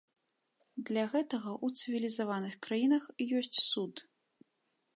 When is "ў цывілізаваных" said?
1.65-2.57